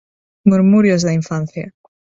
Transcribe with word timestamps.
Murmurios 0.49 1.01
da 1.03 1.13
infancia. 1.19 1.65